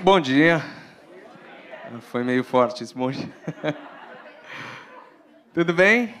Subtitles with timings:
[0.00, 0.64] Bom dia.
[2.02, 3.28] Foi meio forte esse bom dia.
[5.52, 6.14] Tudo bem?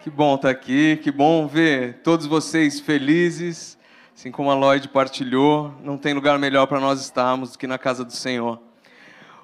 [0.00, 3.76] Que bom estar aqui, que bom ver todos vocês felizes,
[4.16, 5.74] assim como a Lloyd partilhou.
[5.82, 8.60] Não tem lugar melhor para nós estarmos do que na casa do Senhor.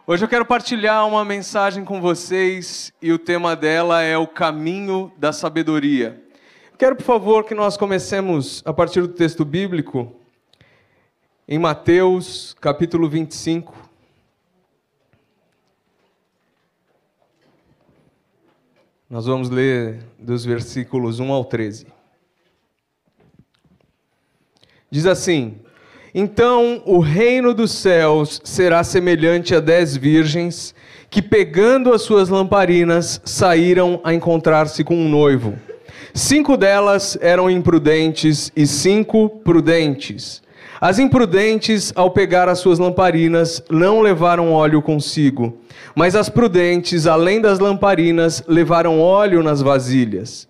[0.06, 5.10] Hoje eu quero partilhar uma mensagem com vocês e o tema dela é o caminho
[5.18, 6.22] da sabedoria.
[6.78, 10.17] Quero, por favor, que nós comecemos a partir do texto bíblico
[11.48, 13.74] em Mateus, capítulo 25.
[19.08, 21.86] Nós vamos ler dos versículos 1 ao 13.
[24.90, 25.56] Diz assim:
[26.14, 30.74] Então o reino dos céus será semelhante a dez virgens
[31.08, 35.58] que, pegando as suas lamparinas, saíram a encontrar-se com um noivo.
[36.12, 40.42] Cinco delas eram imprudentes e cinco prudentes.
[40.80, 45.58] As imprudentes, ao pegar as suas lamparinas, não levaram óleo consigo,
[45.92, 50.46] mas as prudentes, além das lamparinas, levaram óleo nas vasilhas.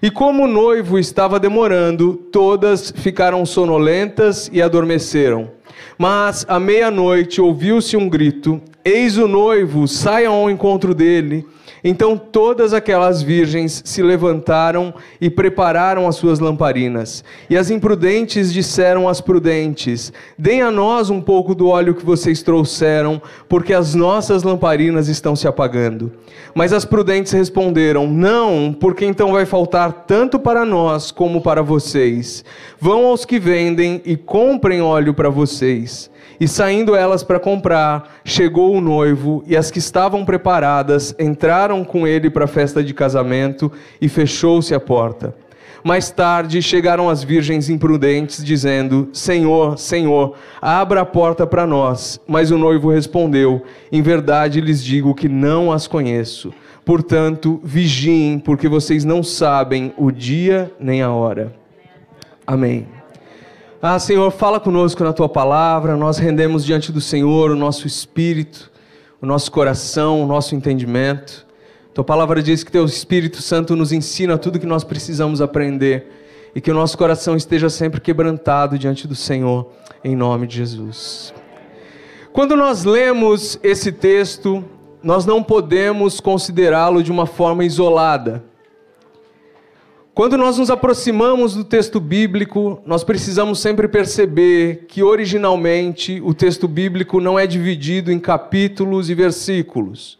[0.00, 5.50] E como o noivo estava demorando, todas ficaram sonolentas e adormeceram.
[5.98, 11.44] Mas à meia-noite ouviu-se um grito: Eis o noivo, saiam ao encontro dele.
[11.84, 17.24] Então todas aquelas virgens se levantaram e prepararam as suas lamparinas.
[17.50, 22.42] E as imprudentes disseram às prudentes: Deem a nós um pouco do óleo que vocês
[22.42, 26.12] trouxeram, porque as nossas lamparinas estão se apagando.
[26.54, 32.44] Mas as prudentes responderam: Não, porque então vai faltar tanto para nós como para vocês.
[32.80, 36.11] Vão aos que vendem e comprem óleo para vocês.
[36.40, 42.06] E saindo elas para comprar, chegou o noivo, e as que estavam preparadas entraram com
[42.06, 43.70] ele para a festa de casamento,
[44.00, 45.34] e fechou-se a porta.
[45.84, 52.20] Mais tarde chegaram as virgens imprudentes, dizendo: Senhor, Senhor, abra a porta para nós.
[52.26, 56.52] Mas o noivo respondeu: Em verdade lhes digo que não as conheço.
[56.84, 61.52] Portanto, vigiem, porque vocês não sabem o dia nem a hora.
[62.46, 63.01] Amém.
[63.84, 65.96] Ah, Senhor, fala conosco na tua palavra.
[65.96, 68.70] Nós rendemos diante do Senhor o nosso espírito,
[69.20, 71.44] o nosso coração, o nosso entendimento.
[71.92, 76.06] Tua palavra diz que teu Espírito Santo nos ensina tudo que nós precisamos aprender
[76.54, 79.72] e que o nosso coração esteja sempre quebrantado diante do Senhor,
[80.04, 81.34] em nome de Jesus.
[82.32, 84.64] Quando nós lemos esse texto,
[85.02, 88.44] nós não podemos considerá-lo de uma forma isolada.
[90.14, 96.68] Quando nós nos aproximamos do texto bíblico, nós precisamos sempre perceber que originalmente o texto
[96.68, 100.18] bíblico não é dividido em capítulos e versículos.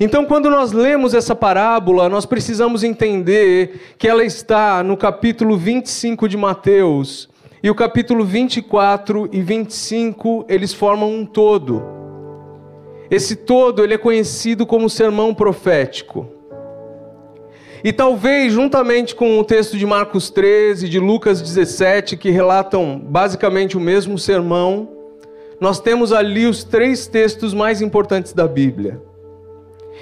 [0.00, 6.26] Então, quando nós lemos essa parábola, nós precisamos entender que ela está no capítulo 25
[6.26, 7.28] de Mateus,
[7.62, 11.82] e o capítulo 24 e 25, eles formam um todo.
[13.10, 16.33] Esse todo, ele é conhecido como sermão profético.
[17.84, 23.76] E talvez, juntamente com o texto de Marcos 13, de Lucas 17, que relatam basicamente
[23.76, 24.88] o mesmo sermão,
[25.60, 29.02] nós temos ali os três textos mais importantes da Bíblia.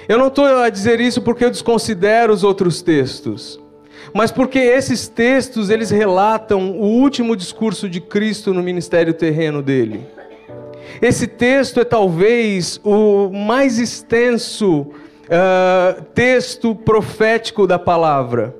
[0.07, 3.59] Eu não estou a dizer isso porque eu desconsidero os outros textos,
[4.13, 10.05] mas porque esses textos eles relatam o último discurso de Cristo no ministério terreno dele.
[11.01, 14.87] Esse texto é talvez o mais extenso
[15.23, 18.55] uh, texto profético da palavra.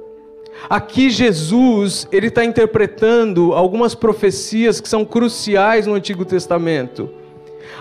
[0.70, 7.10] Aqui Jesus ele está interpretando algumas profecias que são cruciais no Antigo Testamento.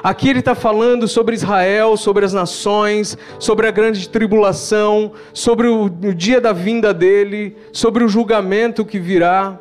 [0.03, 5.85] Aqui ele está falando sobre Israel, sobre as nações, sobre a grande tribulação, sobre o,
[5.85, 9.57] o dia da vinda dele, sobre o julgamento que virá.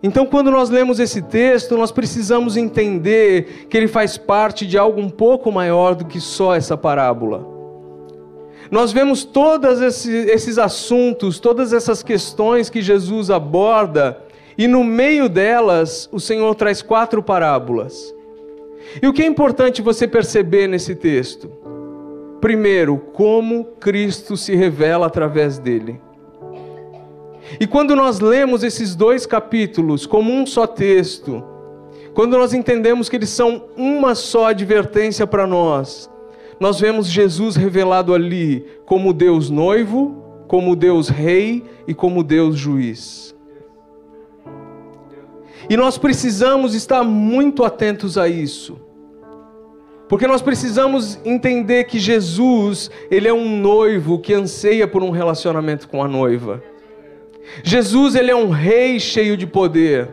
[0.00, 5.00] Então, quando nós lemos esse texto, nós precisamos entender que ele faz parte de algo
[5.00, 7.57] um pouco maior do que só essa parábola
[8.70, 14.18] nós vemos todos esses assuntos, todas essas questões que Jesus aborda,
[14.56, 18.14] e no meio delas o Senhor traz quatro parábolas.
[19.02, 21.50] E o que é importante você perceber nesse texto?
[22.40, 26.00] Primeiro, como Cristo se revela através dele.
[27.58, 31.42] E quando nós lemos esses dois capítulos como um só texto,
[32.14, 36.10] quando nós entendemos que eles são uma só advertência para nós,
[36.60, 43.36] nós vemos Jesus revelado ali como Deus noivo, como Deus rei e como Deus juiz.
[45.70, 48.80] E nós precisamos estar muito atentos a isso.
[50.08, 55.86] Porque nós precisamos entender que Jesus, ele é um noivo que anseia por um relacionamento
[55.86, 56.62] com a noiva.
[57.62, 60.08] Jesus, ele é um rei cheio de poder.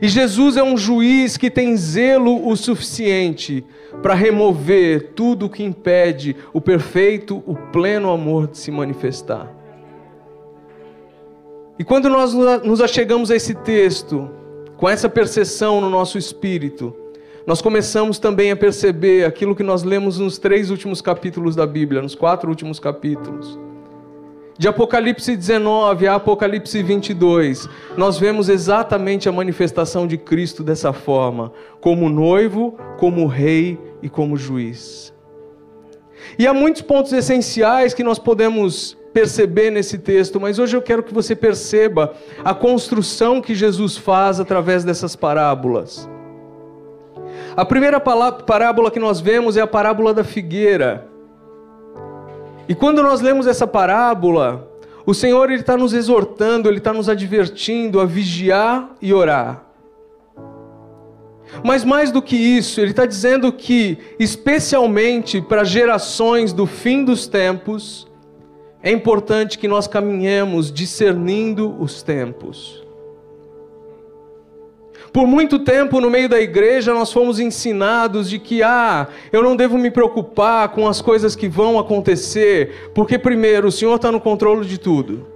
[0.00, 3.64] E Jesus é um juiz que tem zelo o suficiente
[4.02, 9.50] para remover tudo o que impede o perfeito, o pleno amor de se manifestar.
[11.78, 14.30] E quando nós nos achegamos a esse texto,
[14.76, 16.94] com essa percepção no nosso espírito,
[17.46, 22.02] nós começamos também a perceber aquilo que nós lemos nos três últimos capítulos da Bíblia,
[22.02, 23.58] nos quatro últimos capítulos.
[24.60, 27.66] De Apocalipse 19 a Apocalipse 22,
[27.96, 34.36] nós vemos exatamente a manifestação de Cristo dessa forma, como noivo, como rei e como
[34.36, 35.14] juiz.
[36.38, 41.02] E há muitos pontos essenciais que nós podemos perceber nesse texto, mas hoje eu quero
[41.02, 42.12] que você perceba
[42.44, 46.06] a construção que Jesus faz através dessas parábolas.
[47.56, 51.09] A primeira parábola que nós vemos é a parábola da figueira.
[52.70, 54.70] E quando nós lemos essa parábola,
[55.04, 59.64] o Senhor está nos exortando, Ele está nos advertindo a vigiar e orar.
[61.64, 67.26] Mas mais do que isso, Ele está dizendo que, especialmente para gerações do fim dos
[67.26, 68.06] tempos,
[68.80, 72.79] é importante que nós caminhemos discernindo os tempos.
[75.12, 79.56] Por muito tempo no meio da igreja nós fomos ensinados de que ah, eu não
[79.56, 84.20] devo me preocupar com as coisas que vão acontecer, porque primeiro, o Senhor está no
[84.20, 85.26] controle de tudo.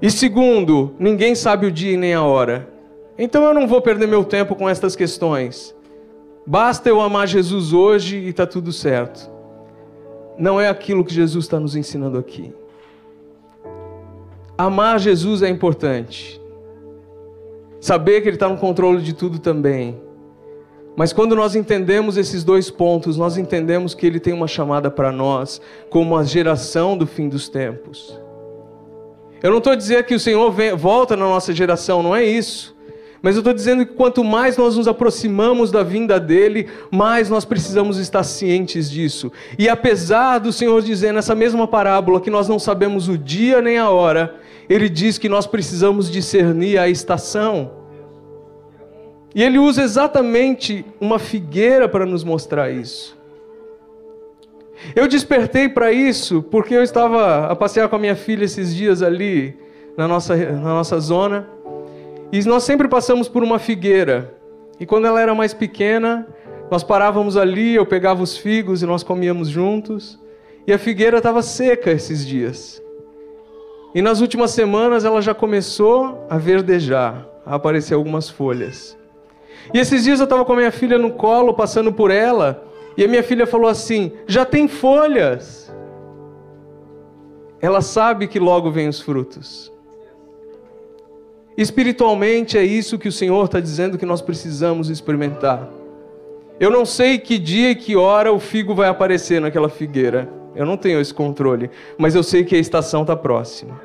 [0.00, 2.70] E segundo, ninguém sabe o dia e nem a hora.
[3.18, 5.74] Então eu não vou perder meu tempo com estas questões.
[6.46, 9.30] Basta eu amar Jesus hoje e está tudo certo.
[10.38, 12.50] Não é aquilo que Jesus está nos ensinando aqui.
[14.56, 16.39] Amar Jesus é importante.
[17.80, 19.98] Saber que Ele está no controle de tudo também.
[20.96, 25.10] Mas quando nós entendemos esses dois pontos, nós entendemos que Ele tem uma chamada para
[25.10, 28.20] nós, como a geração do fim dos tempos.
[29.42, 32.76] Eu não estou dizendo que o Senhor vem, volta na nossa geração, não é isso.
[33.22, 37.44] Mas eu estou dizendo que quanto mais nós nos aproximamos da vinda dele, mais nós
[37.44, 39.30] precisamos estar cientes disso.
[39.58, 43.78] E apesar do Senhor dizer nessa mesma parábola que nós não sabemos o dia nem
[43.78, 44.36] a hora,
[44.70, 47.72] ele diz que nós precisamos discernir a estação.
[49.34, 53.18] E ele usa exatamente uma figueira para nos mostrar isso.
[54.94, 59.02] Eu despertei para isso porque eu estava a passear com a minha filha esses dias
[59.02, 59.58] ali
[59.96, 61.48] na nossa, na nossa zona.
[62.30, 64.32] E nós sempre passamos por uma figueira.
[64.78, 66.28] E quando ela era mais pequena,
[66.70, 70.16] nós parávamos ali, eu pegava os figos e nós comíamos juntos.
[70.64, 72.80] E a figueira estava seca esses dias.
[73.94, 78.96] E nas últimas semanas ela já começou a verdejar, a aparecer algumas folhas.
[79.74, 82.64] E esses dias eu estava com a minha filha no colo, passando por ela,
[82.96, 85.72] e a minha filha falou assim: já tem folhas.
[87.60, 89.72] Ela sabe que logo vem os frutos.
[91.56, 95.68] Espiritualmente é isso que o Senhor está dizendo que nós precisamos experimentar.
[96.58, 100.28] Eu não sei que dia e que hora o figo vai aparecer naquela figueira.
[100.54, 103.80] Eu não tenho esse controle, mas eu sei que a estação está próxima.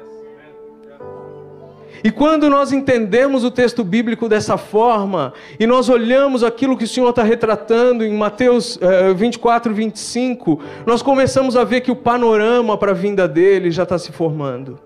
[2.03, 6.87] E quando nós entendemos o texto bíblico dessa forma, e nós olhamos aquilo que o
[6.87, 8.79] Senhor está retratando em Mateus
[9.15, 13.97] 24, 25, nós começamos a ver que o panorama para a vinda dele já está
[13.97, 14.77] se formando.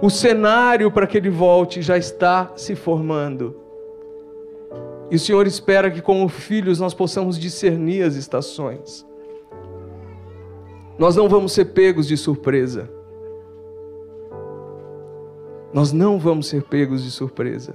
[0.00, 3.56] O cenário para que ele volte já está se formando.
[5.10, 9.04] E o Senhor espera que, como filhos, nós possamos discernir as estações.
[10.98, 12.90] Nós não vamos ser pegos de surpresa.
[15.72, 17.74] Nós não vamos ser pegos de surpresa.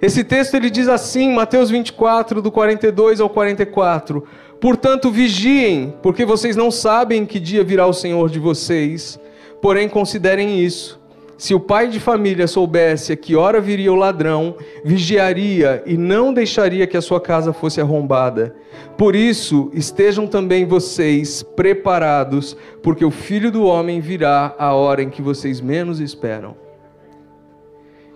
[0.00, 4.24] Esse texto ele diz assim, Mateus 24, do 42 ao 44:
[4.60, 9.18] Portanto, vigiem, porque vocês não sabem que dia virá o Senhor de vocês.
[9.60, 11.03] Porém, considerem isso
[11.36, 16.32] se o pai de família soubesse a que hora viria o ladrão, vigiaria e não
[16.32, 18.54] deixaria que a sua casa fosse arrombada.
[18.96, 25.10] Por isso, estejam também vocês preparados, porque o filho do homem virá a hora em
[25.10, 26.56] que vocês menos esperam.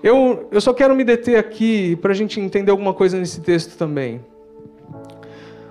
[0.01, 3.77] Eu, eu só quero me deter aqui para a gente entender alguma coisa nesse texto
[3.77, 4.21] também.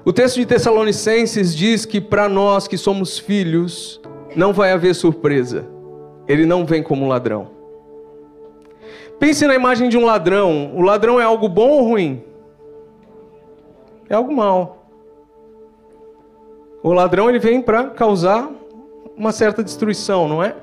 [0.04, 4.02] O texto de Tessalonicenses diz que para nós que somos filhos,
[4.36, 5.77] não vai haver surpresa
[6.28, 7.50] ele não vem como ladrão.
[9.20, 10.76] Pense na imagem de um ladrão.
[10.76, 12.24] O ladrão é algo bom ou ruim?
[14.10, 14.86] É algo mal.
[16.84, 18.50] O ladrão ele vem para causar
[19.16, 20.56] uma certa destruição, não é?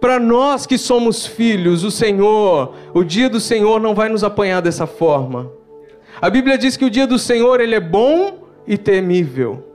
[0.00, 4.60] Para nós que somos filhos, o Senhor, o dia do Senhor não vai nos apanhar
[4.60, 5.50] dessa forma.
[6.20, 9.71] A Bíblia diz que o dia do Senhor ele é bom e temível.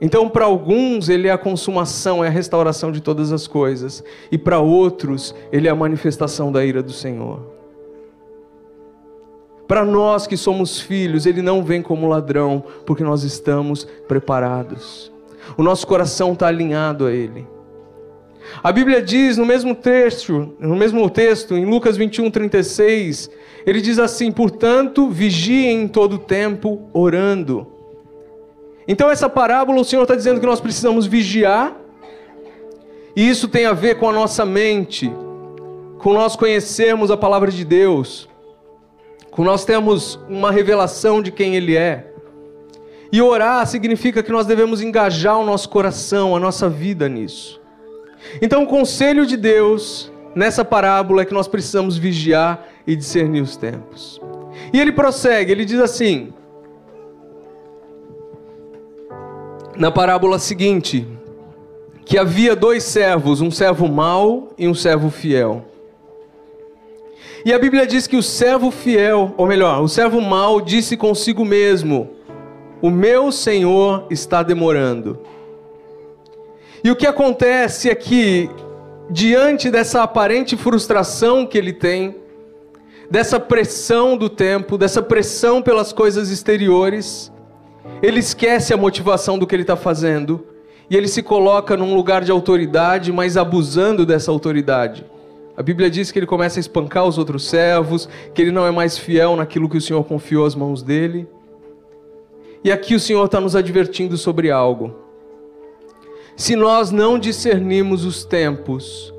[0.00, 4.02] Então, para alguns, ele é a consumação, é a restauração de todas as coisas,
[4.32, 7.40] e para outros, ele é a manifestação da ira do Senhor.
[9.68, 15.12] Para nós que somos filhos, ele não vem como ladrão, porque nós estamos preparados.
[15.56, 17.46] O nosso coração está alinhado a ele.
[18.62, 23.30] A Bíblia diz no mesmo texto, no mesmo texto, em Lucas 21, 36,
[23.66, 27.66] ele diz assim: portanto, vigiem em todo tempo orando.
[28.90, 31.76] Então, essa parábola, o Senhor está dizendo que nós precisamos vigiar,
[33.14, 35.08] e isso tem a ver com a nossa mente,
[36.00, 38.28] com nós conhecermos a palavra de Deus,
[39.30, 42.12] com nós termos uma revelação de quem Ele é.
[43.12, 47.60] E orar significa que nós devemos engajar o nosso coração, a nossa vida nisso.
[48.42, 53.56] Então, o conselho de Deus nessa parábola é que nós precisamos vigiar e discernir os
[53.56, 54.20] tempos.
[54.72, 56.32] E ele prossegue, ele diz assim:
[59.76, 61.06] na parábola seguinte,
[62.04, 65.64] que havia dois servos, um servo mau e um servo fiel.
[67.44, 71.44] E a Bíblia diz que o servo fiel, ou melhor, o servo mau disse consigo
[71.44, 72.10] mesmo:
[72.82, 75.18] O meu senhor está demorando.
[76.82, 78.50] E o que acontece é que,
[79.08, 82.16] diante dessa aparente frustração que ele tem,
[83.10, 87.32] dessa pressão do tempo, dessa pressão pelas coisas exteriores,
[88.02, 90.46] ele esquece a motivação do que ele está fazendo
[90.88, 95.04] e ele se coloca num lugar de autoridade, mas abusando dessa autoridade.
[95.56, 98.70] A Bíblia diz que ele começa a espancar os outros servos, que ele não é
[98.70, 101.28] mais fiel naquilo que o Senhor confiou às mãos dele.
[102.64, 104.94] E aqui o Senhor está nos advertindo sobre algo.
[106.36, 109.14] Se nós não discernimos os tempos,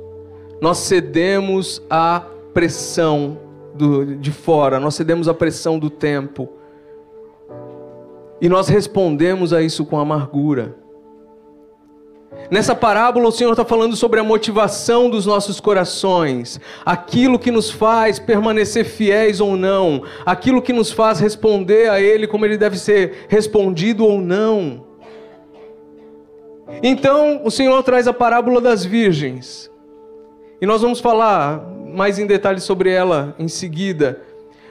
[0.60, 3.38] nós cedemos à pressão
[3.74, 6.50] do, de fora, nós cedemos à pressão do tempo.
[8.42, 10.76] E nós respondemos a isso com amargura.
[12.50, 17.70] Nessa parábola, o Senhor está falando sobre a motivação dos nossos corações, aquilo que nos
[17.70, 22.78] faz permanecer fiéis ou não, aquilo que nos faz responder a Ele como Ele deve
[22.78, 24.86] ser respondido ou não.
[26.82, 29.70] Então, o Senhor traz a parábola das virgens.
[30.62, 34.22] E nós vamos falar mais em detalhes sobre ela em seguida.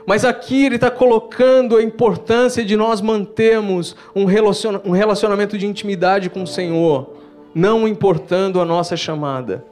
[0.06, 6.42] Mas aqui ele está colocando a importância de nós mantermos um relacionamento de intimidade com
[6.42, 7.14] o Senhor,
[7.54, 9.64] não importando a nossa chamada.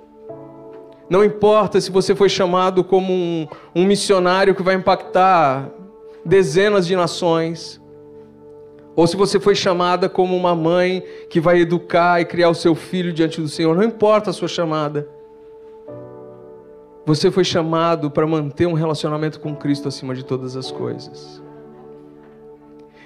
[1.09, 5.71] Não importa se você foi chamado como um, um missionário que vai impactar
[6.25, 7.81] dezenas de nações,
[8.95, 12.75] ou se você foi chamada como uma mãe que vai educar e criar o seu
[12.75, 15.09] filho diante do Senhor, não importa a sua chamada.
[17.09, 21.43] Você foi chamado para manter um relacionamento com Cristo acima de todas as coisas.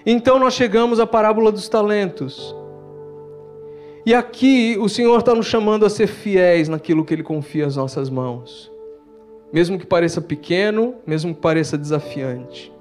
[0.04, 2.52] Então nós chegamos à parábola dos talentos.
[4.04, 7.76] E aqui o Senhor está nos chamando a ser fiéis naquilo que Ele confia às
[7.76, 8.72] nossas mãos.
[9.52, 12.72] Mesmo que pareça pequeno, mesmo que pareça desafiante.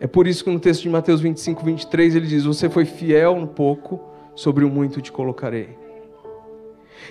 [0.00, 3.38] É por isso que no texto de Mateus 25, 23 ele diz: Você foi fiel
[3.38, 4.00] no pouco,
[4.34, 5.85] sobre o muito te colocarei.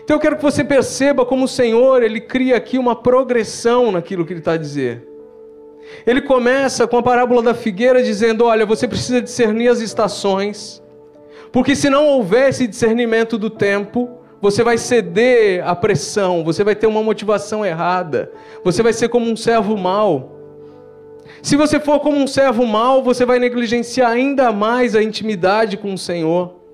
[0.04, 4.26] Então eu quero que você perceba como o Senhor ele cria aqui uma progressão naquilo
[4.26, 5.08] que ele está a dizer.
[6.06, 10.82] Ele começa com a parábola da figueira dizendo: Olha, você precisa discernir as estações,
[11.52, 16.76] porque se não houver esse discernimento do tempo, você vai ceder à pressão, você vai
[16.76, 18.32] ter uma motivação errada,
[18.64, 20.34] você vai ser como um servo mau.
[21.42, 25.94] Se você for como um servo mau, você vai negligenciar ainda mais a intimidade com
[25.94, 26.65] o Senhor.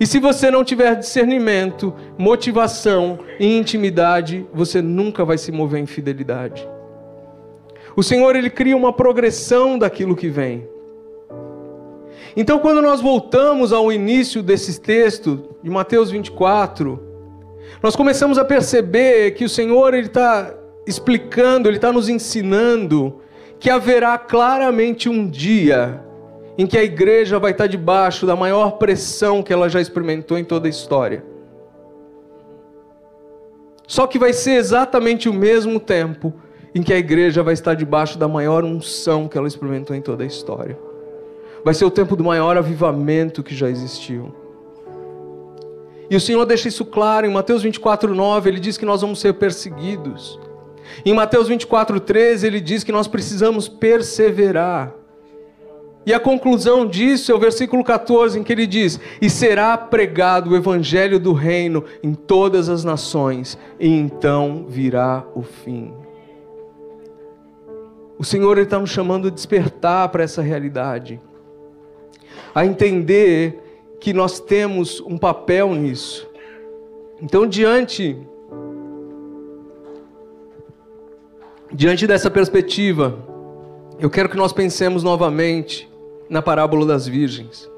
[0.00, 5.86] E se você não tiver discernimento, motivação e intimidade, você nunca vai se mover em
[5.86, 6.68] fidelidade.
[7.94, 10.66] O Senhor ele cria uma progressão daquilo que vem.
[12.34, 16.98] Então, quando nós voltamos ao início desse texto de Mateus 24,
[17.82, 20.54] nós começamos a perceber que o Senhor ele está
[20.86, 23.20] explicando, ele está nos ensinando
[23.60, 26.02] que haverá claramente um dia
[26.56, 30.44] em que a igreja vai estar debaixo da maior pressão que ela já experimentou em
[30.44, 31.24] toda a história.
[33.86, 36.32] Só que vai ser exatamente o mesmo tempo
[36.74, 40.24] em que a igreja vai estar debaixo da maior unção que ela experimentou em toda
[40.24, 40.78] a história.
[41.64, 44.34] Vai ser o tempo do maior avivamento que já existiu.
[46.10, 49.20] E o Senhor deixa isso claro em Mateus 24, 9, ele diz que nós vamos
[49.20, 50.38] ser perseguidos.
[51.06, 54.92] Em Mateus 24, 13, ele diz que nós precisamos perseverar.
[56.04, 60.50] E a conclusão disso é o versículo 14, em que ele diz: E será pregado
[60.50, 65.92] o evangelho do reino em todas as nações, e então virá o fim.
[68.18, 71.20] O Senhor está nos chamando a despertar para essa realidade,
[72.54, 73.60] a entender
[74.00, 76.28] que nós temos um papel nisso.
[77.20, 78.18] Então, diante
[81.74, 83.18] Diante dessa perspectiva,
[83.98, 85.90] eu quero que nós pensemos novamente
[86.28, 87.70] na parábola das virgens.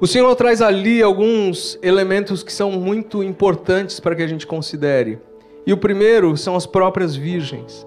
[0.00, 5.18] O Senhor traz ali alguns elementos que são muito importantes para que a gente considere.
[5.64, 7.86] E o primeiro são as próprias virgens.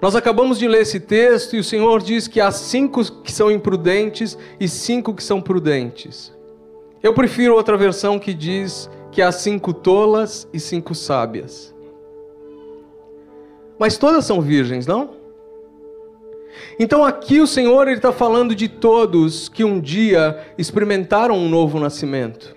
[0.00, 3.50] Nós acabamos de ler esse texto e o Senhor diz que há cinco que são
[3.50, 6.32] imprudentes e cinco que são prudentes.
[7.02, 11.74] Eu prefiro outra versão que diz que há cinco tolas e cinco sábias.
[13.78, 15.19] Mas todas são virgens, não?
[16.78, 22.56] Então aqui o Senhor está falando de todos que um dia experimentaram um novo nascimento.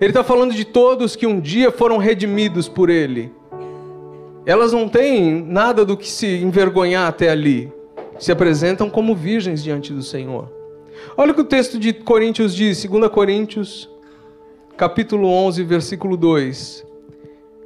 [0.00, 3.32] Ele está falando de todos que um dia foram redimidos por Ele.
[4.44, 7.72] Elas não têm nada do que se envergonhar até ali.
[8.18, 10.50] Se apresentam como virgens diante do Senhor.
[11.16, 13.90] Olha o que o texto de Coríntios diz, 2 Coríntios,
[14.76, 16.85] capítulo 11, versículo 2.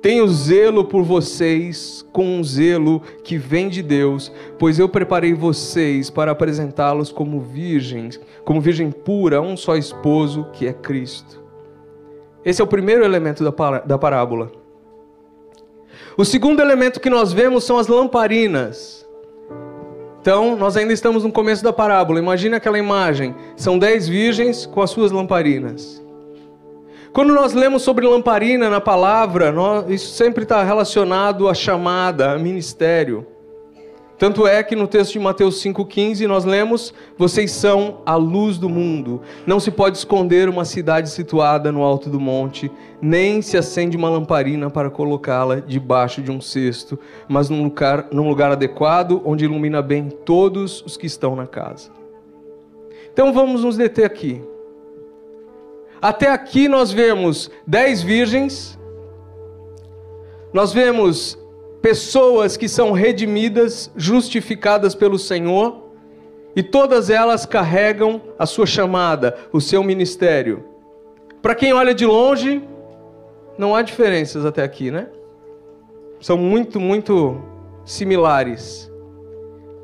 [0.02, 6.08] Tenho zelo por vocês com um zelo que vem de Deus, pois eu preparei vocês
[6.08, 11.42] para apresentá-los como virgens, como virgem pura, um só esposo, que é Cristo.
[12.42, 14.50] Esse é o primeiro elemento da parábola.
[16.16, 19.06] O segundo elemento que nós vemos são as lamparinas.
[20.20, 22.18] Então, nós ainda estamos no começo da parábola.
[22.18, 23.34] Imagine aquela imagem.
[23.56, 26.02] São dez virgens com as suas lamparinas.
[27.12, 32.38] Quando nós lemos sobre lamparina na palavra, nós, isso sempre está relacionado à chamada, a
[32.38, 33.26] ministério.
[34.16, 38.68] Tanto é que no texto de Mateus 5,15 nós lemos: Vocês são a luz do
[38.68, 39.22] mundo.
[39.44, 42.70] Não se pode esconder uma cidade situada no alto do monte,
[43.02, 48.28] nem se acende uma lamparina para colocá-la debaixo de um cesto, mas num lugar, num
[48.28, 51.90] lugar adequado, onde ilumina bem todos os que estão na casa.
[53.12, 54.40] Então vamos nos deter aqui.
[56.00, 58.78] Até aqui nós vemos dez virgens,
[60.50, 61.38] nós vemos
[61.82, 65.90] pessoas que são redimidas, justificadas pelo Senhor,
[66.56, 70.64] e todas elas carregam a sua chamada, o seu ministério.
[71.42, 72.62] Para quem olha de longe,
[73.58, 75.06] não há diferenças até aqui, né?
[76.18, 77.40] São muito, muito
[77.84, 78.90] similares.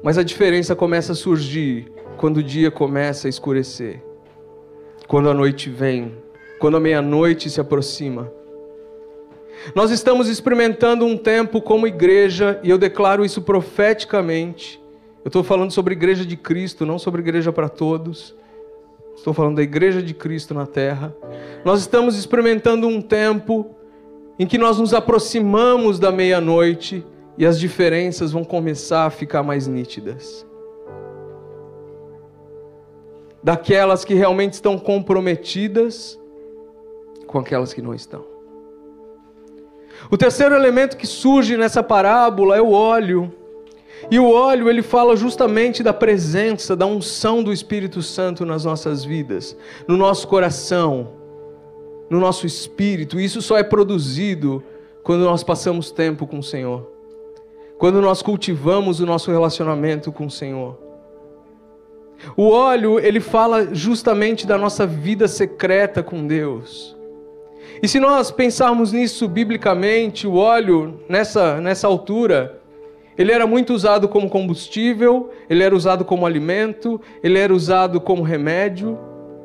[0.02, 4.05] Mas a diferença começa a surgir quando o dia começa a escurecer
[5.06, 6.12] quando a noite vem,
[6.58, 8.30] quando a meia-noite se aproxima.
[9.74, 14.80] Nós estamos experimentando um tempo como igreja, e eu declaro isso profeticamente.
[15.24, 18.34] Eu estou falando sobre a igreja de Cristo, não sobre a igreja para todos.
[19.16, 21.14] Estou falando da igreja de Cristo na terra.
[21.64, 23.74] Nós estamos experimentando um tempo
[24.38, 27.04] em que nós nos aproximamos da meia-noite
[27.38, 30.46] e as diferenças vão começar a ficar mais nítidas
[33.46, 36.18] daquelas que realmente estão comprometidas
[37.28, 38.24] com aquelas que não estão.
[40.10, 43.32] O terceiro elemento que surge nessa parábola é o óleo.
[44.10, 49.04] E o óleo, ele fala justamente da presença, da unção do Espírito Santo nas nossas
[49.04, 49.56] vidas,
[49.86, 51.12] no nosso coração,
[52.10, 53.20] no nosso espírito.
[53.20, 54.60] Isso só é produzido
[55.04, 56.90] quando nós passamos tempo com o Senhor.
[57.78, 60.85] Quando nós cultivamos o nosso relacionamento com o Senhor.
[62.36, 66.96] O óleo, ele fala justamente da nossa vida secreta com Deus.
[67.82, 72.60] E se nós pensarmos nisso biblicamente, o óleo, nessa, nessa altura,
[73.18, 78.22] ele era muito usado como combustível, ele era usado como alimento, ele era usado como
[78.22, 78.98] remédio.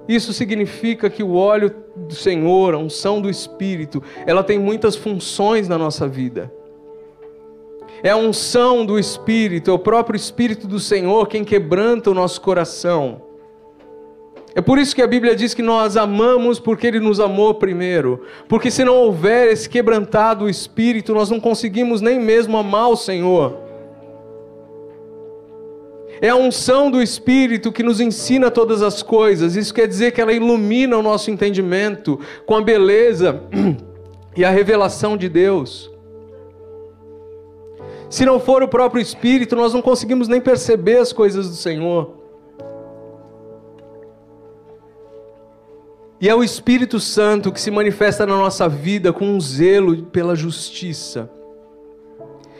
[0.07, 5.67] Isso significa que o óleo do Senhor, a unção do Espírito, ela tem muitas funções
[5.67, 6.51] na nossa vida
[8.03, 12.41] é a unção do Espírito, é o próprio Espírito do Senhor quem quebranta o nosso
[12.41, 13.21] coração.
[14.53, 18.23] É por isso que a Bíblia diz que nós amamos porque Ele nos amou primeiro.
[18.49, 23.57] Porque se não houver esse quebrantado Espírito, nós não conseguimos nem mesmo amar o Senhor.
[26.19, 29.55] É a unção do Espírito que nos ensina todas as coisas.
[29.55, 33.41] Isso quer dizer que ela ilumina o nosso entendimento com a beleza
[34.35, 35.90] e a revelação de Deus.
[38.11, 42.13] Se não for o próprio Espírito, nós não conseguimos nem perceber as coisas do Senhor.
[46.19, 50.35] E é o Espírito Santo que se manifesta na nossa vida com um zelo pela
[50.35, 51.31] justiça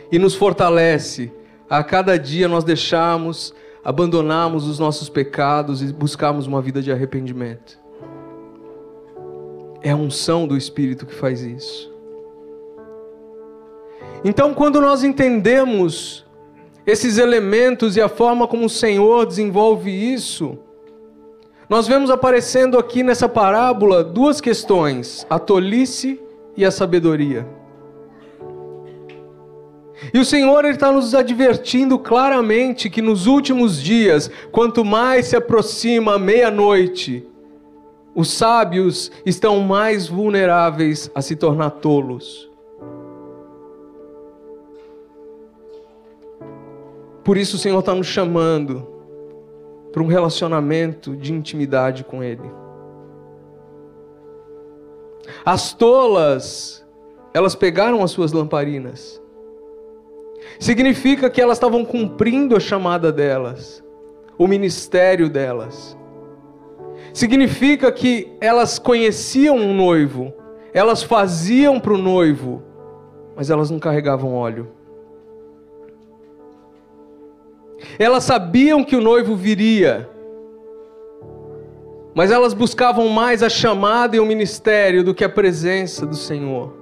[0.09, 1.29] e nos fortalece
[1.69, 7.77] a cada dia nós deixarmos, abandonarmos os nossos pecados e buscarmos uma vida de arrependimento.
[9.81, 11.90] É a unção do Espírito que faz isso.
[14.23, 16.25] Então, quando nós entendemos
[16.85, 20.57] esses elementos e a forma como o Senhor desenvolve isso,
[21.67, 26.21] nós vemos aparecendo aqui nessa parábola duas questões: a tolice
[26.55, 27.47] e a sabedoria.
[30.13, 36.15] E o Senhor está nos advertindo claramente que nos últimos dias, quanto mais se aproxima
[36.15, 37.25] a meia-noite,
[38.13, 42.50] os sábios estão mais vulneráveis a se tornar tolos.
[47.31, 48.85] Por isso o Senhor está nos chamando
[49.93, 52.51] para um relacionamento de intimidade com Ele.
[55.45, 56.85] As tolas,
[57.33, 59.21] elas pegaram as suas lamparinas.
[60.59, 63.81] Significa que elas estavam cumprindo a chamada delas,
[64.37, 65.97] o ministério delas.
[67.13, 70.33] Significa que elas conheciam um noivo,
[70.73, 72.61] elas faziam para o noivo,
[73.37, 74.80] mas elas não carregavam óleo.
[77.97, 80.09] Elas sabiam que o noivo viria,
[82.13, 86.73] mas elas buscavam mais a chamada e o ministério do que a presença do Senhor.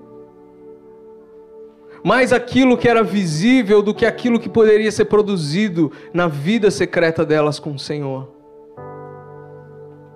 [2.03, 7.25] Mais aquilo que era visível do que aquilo que poderia ser produzido na vida secreta
[7.25, 8.29] delas com o Senhor.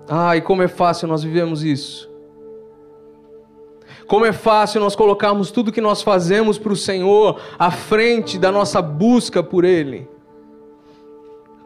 [0.08, 2.10] Ai, como é fácil nós vivemos isso.
[4.06, 8.52] Como é fácil nós colocarmos tudo que nós fazemos para o Senhor à frente da
[8.52, 10.08] nossa busca por Ele.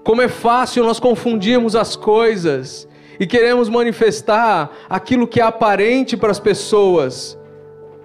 [0.09, 2.89] Como é fácil nós confundirmos as coisas
[3.21, 7.39] e queremos manifestar aquilo que é aparente para as pessoas,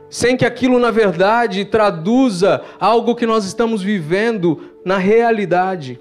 [0.09, 5.97] sem que aquilo na verdade traduza algo que nós estamos vivendo na realidade.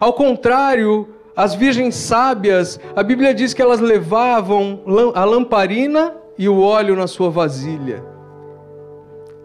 [0.00, 4.82] Ao contrário, as virgens sábias, a Bíblia diz que elas levavam
[5.14, 8.13] a lamparina e o óleo na sua vasilha.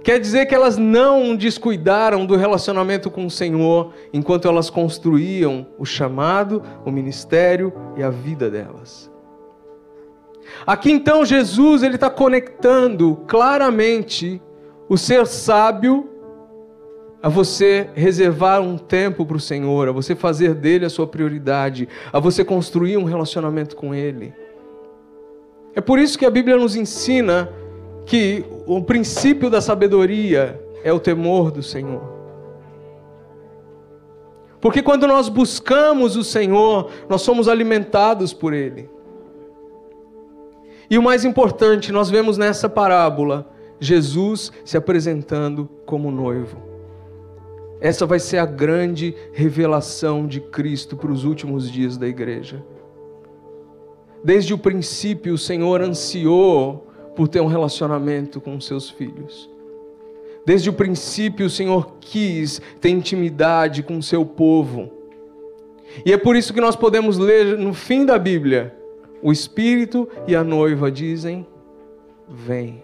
[0.10, 5.86] Quer dizer que elas não descuidaram do relacionamento com o Senhor enquanto elas construíam o
[5.86, 9.08] chamado, o ministério e a vida delas.
[10.66, 14.42] Aqui então Jesus ele está conectando claramente
[14.90, 16.10] o ser sábio
[17.22, 21.88] a você reservar um tempo para o Senhor, a você fazer dele a sua prioridade,
[22.12, 24.34] a você construir um relacionamento com Ele.
[25.76, 27.48] É por isso que a Bíblia nos ensina
[28.10, 32.02] que o princípio da sabedoria é o temor do Senhor.
[34.60, 38.90] Porque quando nós buscamos o Senhor, nós somos alimentados por Ele.
[40.90, 43.48] E o mais importante, nós vemos nessa parábola
[43.80, 46.58] Jesus se apresentando como noivo.
[47.80, 52.66] Essa vai ser a grande revelação de Cristo para os últimos dias da igreja.
[54.24, 56.89] Desde o princípio, o Senhor ansiou
[57.20, 59.50] por ter um relacionamento com os seus filhos.
[60.46, 64.90] Desde o princípio, o Senhor quis ter intimidade com o seu povo.
[66.06, 68.74] E é por isso que nós podemos ler no fim da Bíblia:
[69.22, 71.46] o Espírito e a noiva dizem:
[72.26, 72.82] Vem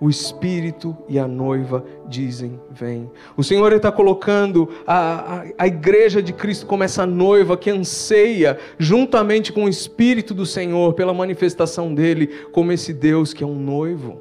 [0.00, 3.10] o Espírito e a noiva dizem: Vem.
[3.36, 8.58] O Senhor está colocando a, a, a igreja de Cristo como essa noiva que anseia,
[8.78, 13.54] juntamente com o Espírito do Senhor, pela manifestação dele, como esse Deus que é um
[13.54, 14.20] noivo.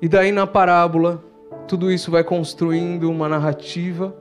[0.00, 1.24] E daí na parábola,
[1.66, 4.14] tudo isso vai construindo uma narrativa,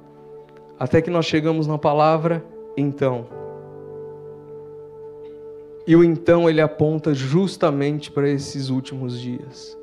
[0.80, 2.44] até que nós chegamos na palavra
[2.78, 3.43] então.
[5.86, 9.78] E o então ele aponta justamente para esses últimos dias.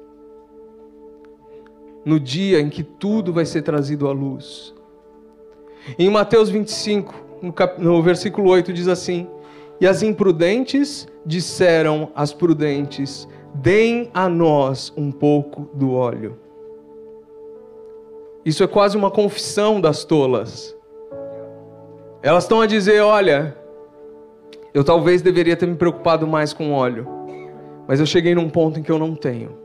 [2.04, 4.74] No dia em que tudo vai ser trazido à luz.
[5.98, 7.80] Em Mateus 25, no, cap...
[7.80, 9.28] no versículo 8, diz assim:
[9.78, 16.38] E as imprudentes disseram às prudentes: Deem a nós um pouco do óleo.
[18.44, 20.74] Isso é quase uma confissão das tolas.
[22.22, 23.59] Elas estão a dizer: Olha,
[24.72, 27.06] eu talvez deveria ter me preocupado mais com óleo,
[27.88, 29.58] mas eu cheguei num ponto em que eu não tenho.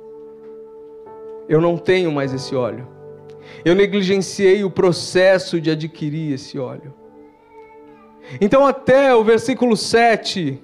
[1.48, 2.88] Eu não tenho mais esse óleo.
[3.64, 6.94] Eu negligenciei o processo de adquirir esse óleo.
[8.42, 10.60] Então, até o versículo 7,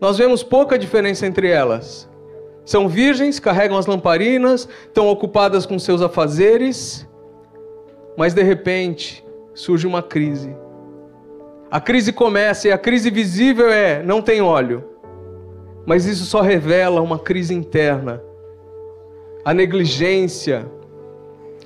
[0.00, 2.08] nós vemos pouca diferença entre elas.
[2.64, 7.06] São virgens, carregam as lamparinas, estão ocupadas com seus afazeres,
[8.16, 10.56] mas de repente surge uma crise.
[11.70, 14.84] A crise começa e a crise visível é não tem óleo.
[15.86, 18.22] Mas isso só revela uma crise interna.
[19.44, 20.66] A negligência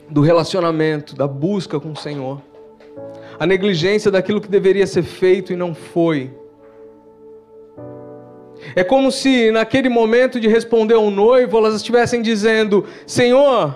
[0.09, 2.41] do relacionamento, da busca com o Senhor.
[3.39, 6.31] A negligência daquilo que deveria ser feito e não foi.
[8.75, 13.75] É como se naquele momento de responder ao noivo, elas estivessem dizendo: Senhor,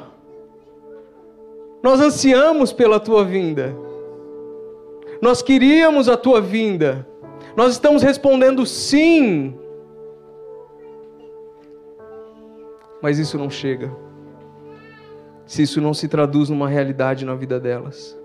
[1.83, 3.75] nós ansiamos pela tua vinda.
[5.23, 7.09] Nós queríamos a tua vinda.
[7.57, 9.55] Nós estamos respondendo sim.
[13.03, 13.93] mas isso não chega.
[15.45, 18.17] Se isso não se traduz numa realidade na vida delas.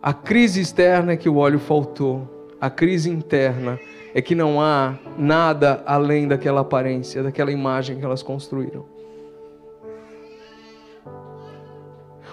[0.00, 2.54] A crise externa é que o óleo faltou.
[2.60, 3.78] A crise interna
[4.14, 8.86] é que não há nada além daquela aparência, daquela imagem que elas construíram.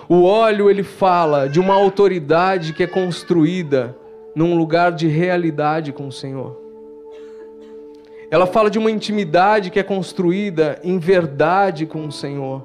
[0.09, 3.95] O óleo ele fala de uma autoridade que é construída
[4.35, 6.59] num lugar de realidade com o Senhor.
[8.29, 12.63] Ela fala de uma intimidade que é construída em verdade com o Senhor.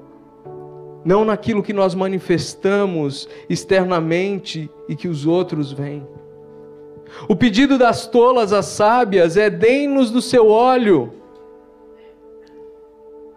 [1.05, 6.07] Não naquilo que nós manifestamos externamente e que os outros veem.
[7.29, 11.13] O pedido das tolas às sábias é: deem-nos do seu óleo.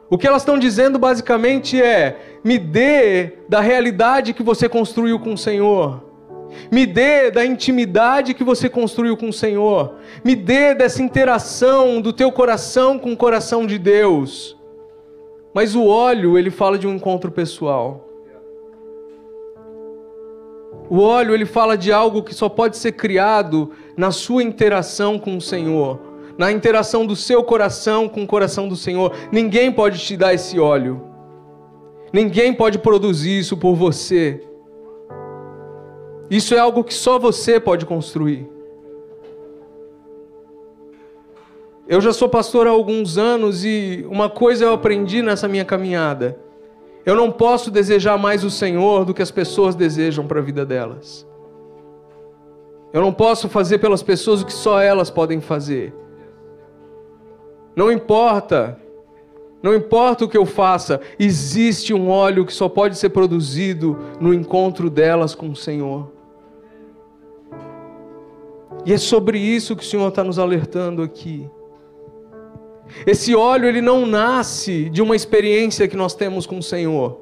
[0.10, 5.34] O que elas estão dizendo basicamente é: me dê da realidade que você construiu com
[5.34, 6.04] o Senhor.
[6.72, 9.96] Me dê da intimidade que você construiu com o Senhor.
[10.24, 14.58] Me dê dessa interação do teu coração com o coração de Deus.
[15.54, 18.08] Mas o óleo, ele fala de um encontro pessoal.
[20.90, 25.38] O óleo, ele fala de algo que só pode ser criado na sua interação com
[25.38, 29.14] o Senhor na interação do seu coração com o coração do Senhor.
[29.32, 31.11] Ninguém pode te dar esse óleo.
[32.14, 34.44] Ninguém pode produzir isso por você.
[36.30, 38.50] Isso é algo que só você pode construir.
[41.88, 46.40] Eu já sou pastor há alguns anos e uma coisa eu aprendi nessa minha caminhada.
[47.06, 50.66] Eu não posso desejar mais o Senhor do que as pessoas desejam para a vida
[50.66, 51.28] delas.
[52.94, 55.94] Eu não posso fazer pelas pessoas o que só elas podem fazer.
[57.76, 58.81] Não importa.
[59.62, 64.34] Não importa o que eu faça, existe um óleo que só pode ser produzido no
[64.34, 66.12] encontro delas com o Senhor.
[68.86, 71.48] E é sobre isso que o Senhor está nos alertando aqui.
[73.06, 77.20] Esse óleo ele não nasce de uma experiência que nós temos com o Senhor.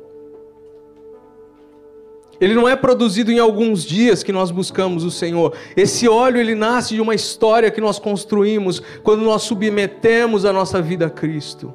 [2.40, 5.54] Ele não é produzido em alguns dias que nós buscamos o Senhor.
[5.76, 10.82] Esse óleo ele nasce de uma história que nós construímos quando nós submetemos a nossa
[10.82, 11.74] vida a Cristo.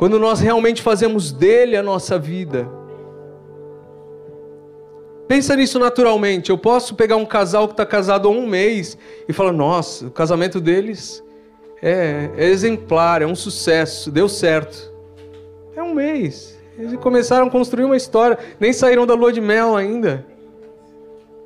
[0.00, 2.66] Quando nós realmente fazemos dele a nossa vida.
[5.28, 6.48] Pensa nisso naturalmente.
[6.48, 8.96] Eu posso pegar um casal que está casado há um mês
[9.28, 11.22] e falar: nossa, o casamento deles
[11.82, 14.90] é, é exemplar, é um sucesso, deu certo.
[15.76, 16.58] É um mês.
[16.78, 20.24] Eles começaram a construir uma história, nem saíram da lua de mel ainda.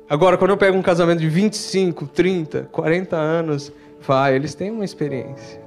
[0.09, 4.85] Agora, quando eu pego um casamento de 25, 30, 40 anos, vai, eles têm uma
[4.85, 5.64] experiência.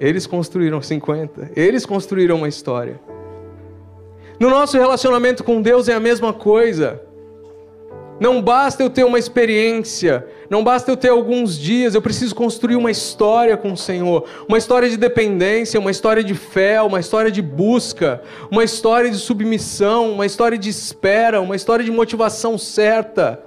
[0.00, 2.98] Eles construíram 50, eles construíram uma história.
[4.40, 7.02] No nosso relacionamento com Deus é a mesma coisa.
[8.18, 12.76] Não basta eu ter uma experiência, não basta eu ter alguns dias, eu preciso construir
[12.76, 17.30] uma história com o Senhor, uma história de dependência, uma história de fé, uma história
[17.30, 23.42] de busca, uma história de submissão, uma história de espera, uma história de motivação certa.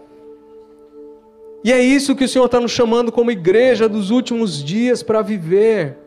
[1.64, 5.22] E é isso que o Senhor está nos chamando como igreja dos últimos dias para
[5.22, 6.03] viver.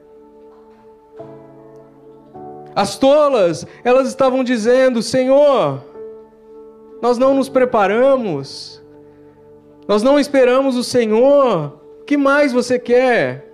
[2.77, 5.83] As tolas, elas estavam dizendo: Senhor,
[7.01, 8.85] nós não nos preparamos,
[9.89, 13.51] nós não esperamos o Senhor, o que mais você quer?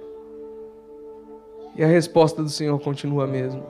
[1.76, 3.62] E a resposta do Senhor continua a mesma.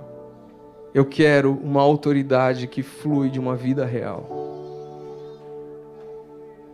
[0.95, 4.27] Eu quero uma autoridade que flui de uma vida real.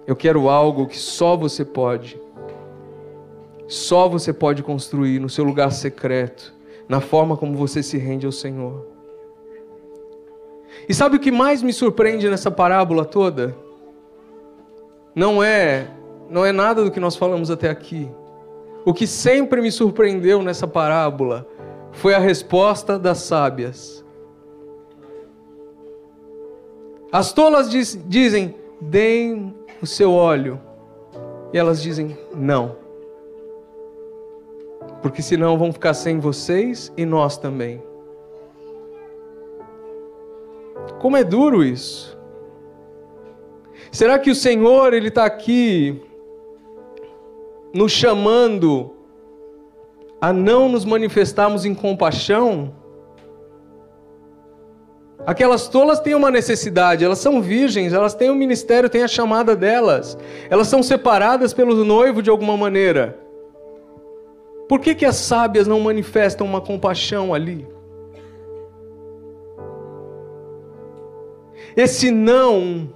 [0.06, 2.18] Eu quero algo que só você pode.
[3.66, 6.54] Só você pode construir no seu lugar secreto,
[6.88, 8.86] na forma como você se rende ao Senhor.
[10.88, 13.54] E sabe o que mais me surpreende nessa parábola toda?
[15.14, 15.88] Não é,
[16.30, 18.10] não é nada do que nós falamos até aqui.
[18.84, 21.46] O que sempre me surpreendeu nessa parábola
[21.92, 24.04] foi a resposta das sábias.
[27.10, 30.60] As tolas diz, dizem: deem o seu óleo.
[31.52, 32.76] E elas dizem: não.
[35.02, 37.82] Porque senão vão ficar sem vocês e nós também.
[41.00, 42.18] Como é duro isso.
[43.92, 46.02] Será que o Senhor ele está aqui
[47.72, 48.94] nos chamando
[50.20, 52.74] a não nos manifestarmos em compaixão?
[55.26, 59.54] Aquelas tolas têm uma necessidade, elas são virgens, elas têm um ministério, têm a chamada
[59.54, 60.16] delas.
[60.48, 63.27] Elas são separadas pelo noivo de alguma maneira.
[64.68, 67.66] Por que, que as sábias não manifestam uma compaixão ali?
[71.74, 72.92] Esse não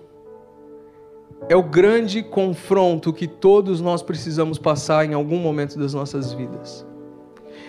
[1.49, 6.87] é o grande confronto que todos nós precisamos passar em algum momento das nossas vidas.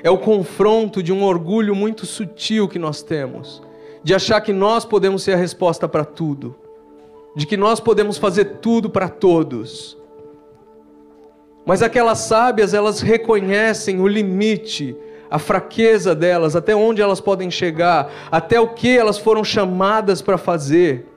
[0.03, 3.63] é o confronto de um orgulho muito sutil que nós temos,
[4.03, 6.53] de achar que nós podemos ser a resposta para tudo,
[7.35, 9.97] de que nós podemos fazer tudo para todos.
[11.65, 14.95] Mas aquelas sábias, elas reconhecem o limite,
[15.29, 20.37] a fraqueza delas, até onde elas podem chegar, até o que elas foram chamadas para
[20.37, 21.07] fazer.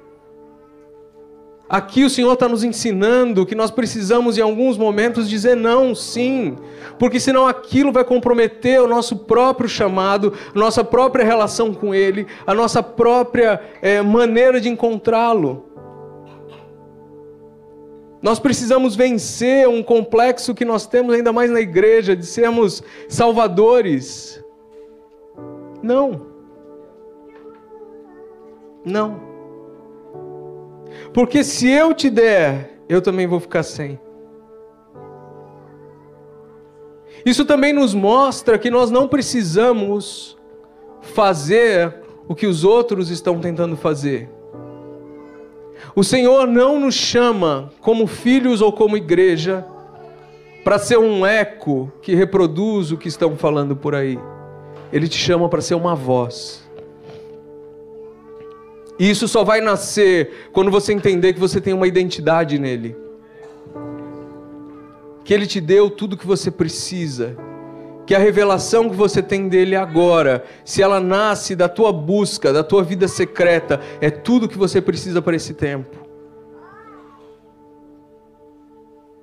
[1.69, 6.57] Aqui o Senhor está nos ensinando que nós precisamos, em alguns momentos, dizer não, sim,
[6.97, 12.55] porque senão aquilo vai comprometer o nosso próprio chamado, nossa própria relação com Ele, a
[12.55, 15.66] nossa própria é, maneira de encontrá-lo.
[18.23, 24.43] Nós precisamos vencer um complexo que nós temos ainda mais na igreja, de sermos salvadores.
[25.83, 26.27] Não.
[28.85, 29.21] Não.
[31.13, 33.99] Porque se eu te der, eu também vou ficar sem.
[37.25, 40.37] Isso também nos mostra que nós não precisamos
[41.01, 44.31] fazer o que os outros estão tentando fazer.
[45.97, 49.65] O Senhor não nos chama como filhos ou como igreja
[50.63, 54.19] para ser um eco que reproduz o que estão falando por aí.
[54.93, 56.69] Ele te chama para ser uma voz.
[58.99, 62.95] E isso só vai nascer quando você entender que você tem uma identidade nele.
[65.25, 67.39] Que ele te deu tudo o que você precisa.
[68.07, 72.63] Que a revelação que você tem dele agora, se ela nasce da tua busca, da
[72.63, 76.07] tua vida secreta, é tudo que você precisa para esse tempo.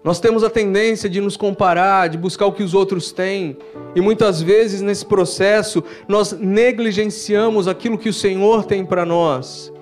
[0.04, 3.58] Nós temos a tendência de nos comparar, de buscar o que os outros têm,
[3.96, 9.73] e muitas vezes nesse processo nós negligenciamos aquilo que o Senhor tem para nós.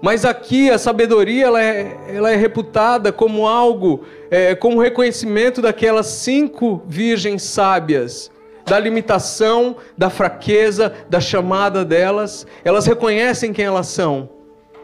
[0.00, 6.06] Mas aqui a sabedoria ela é, ela é reputada como algo, é, como reconhecimento daquelas
[6.06, 8.30] cinco virgens sábias,
[8.64, 12.46] da limitação, da fraqueza, da chamada delas.
[12.64, 14.28] Elas reconhecem quem elas são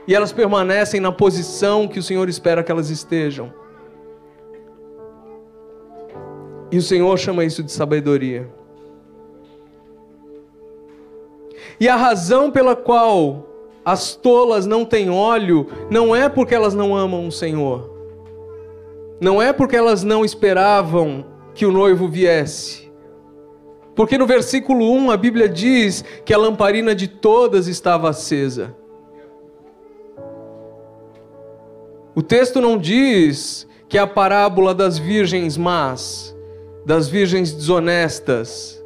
[0.07, 3.53] e elas permanecem na posição que o Senhor espera que elas estejam.
[6.73, 8.49] E o Senhor chama isso de sabedoria.
[11.79, 13.54] E a razão pela qual
[13.85, 17.93] as tolas não têm óleo não é porque elas não amam o Senhor.
[19.21, 22.91] Não é porque elas não esperavam que o noivo viesse.
[23.95, 28.75] Porque no versículo 1 a Bíblia diz que a lamparina de todas estava acesa.
[32.15, 36.35] O texto não diz que é a parábola das virgens más,
[36.85, 38.83] das virgens desonestas.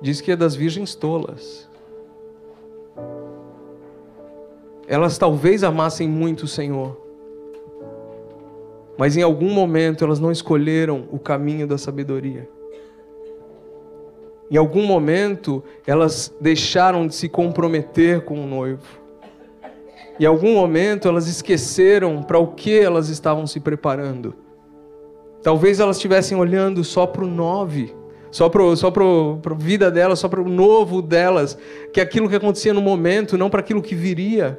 [0.00, 1.67] Diz que é das virgens tolas.
[4.88, 6.96] Elas talvez amassem muito o Senhor,
[8.96, 12.48] mas em algum momento elas não escolheram o caminho da sabedoria.
[14.50, 18.98] Em algum momento elas deixaram de se comprometer com o noivo.
[20.18, 24.34] Em algum momento elas esqueceram para o que elas estavam se preparando.
[25.42, 27.94] Talvez elas estivessem olhando só para o nove,
[28.30, 31.58] só para só a vida delas, só para o novo delas,
[31.92, 34.58] que é aquilo que acontecia no momento, não para aquilo que viria.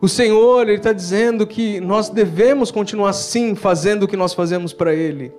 [0.00, 4.72] O Senhor ele está dizendo que nós devemos continuar sim fazendo o que nós fazemos
[4.72, 5.32] para Ele,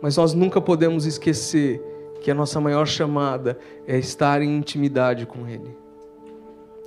[0.00, 1.82] mas nós nunca podemos esquecer
[2.20, 5.76] que a nossa maior chamada é estar em intimidade com Ele.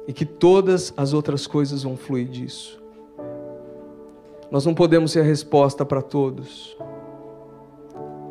[0.08, 2.82] E que todas as outras coisas vão fluir disso.
[4.50, 6.78] Nós não podemos ser a resposta para todos.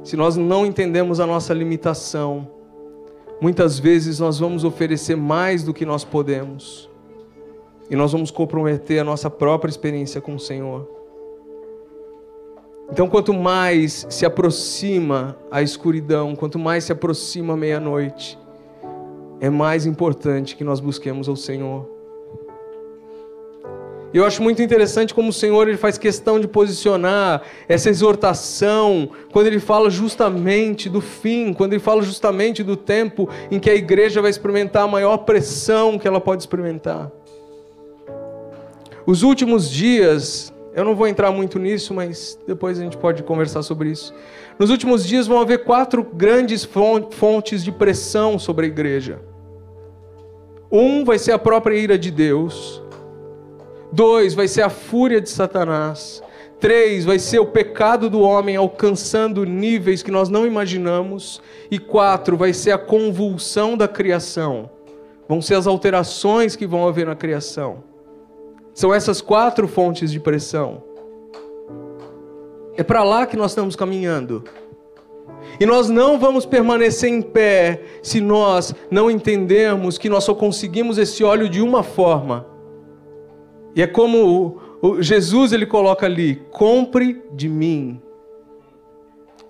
[0.03, 2.49] Se nós não entendemos a nossa limitação,
[3.39, 6.89] muitas vezes nós vamos oferecer mais do que nós podemos.
[7.89, 10.89] E nós vamos comprometer a nossa própria experiência com o Senhor.
[12.91, 18.39] Então, quanto mais se aproxima a escuridão, quanto mais se aproxima a meia-noite,
[19.41, 21.97] é mais importante que nós busquemos ao Senhor.
[24.15, 29.47] Eu acho muito interessante como o Senhor ele faz questão de posicionar essa exortação, quando
[29.49, 34.23] ele fala justamente do fim, quando ele fala justamente do tempo em que a igreja
[34.23, 37.11] vai experimentar a maior pressão que ela pode experimentar.
[39.07, 43.63] Os últimos dias eu não vou entrar muito nisso, mas depois a gente pode conversar
[43.63, 44.13] sobre isso.
[44.59, 46.69] Nos últimos dias vão haver quatro grandes
[47.13, 49.19] fontes de pressão sobre a igreja.
[50.71, 52.83] Um vai ser a própria ira de Deus.
[53.91, 56.23] Dois vai ser a fúria de Satanás.
[56.61, 61.41] Três vai ser o pecado do homem alcançando níveis que nós não imaginamos.
[61.71, 64.69] E quatro vai ser a convulsão da criação.
[65.27, 67.96] Vão ser as alterações que vão haver na criação.
[68.77, 70.83] São essas quatro fontes de pressão.
[72.77, 74.45] É para lá que nós estamos caminhando.
[75.59, 80.99] E nós não vamos permanecer em pé se nós não entendermos que nós só conseguimos
[80.99, 82.47] esse óleo de uma forma.
[83.75, 84.61] E é como
[85.01, 87.99] Jesus ele coloca ali: compre de mim.